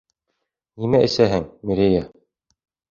[0.85, 2.05] Нимә эсәһең, Мерея?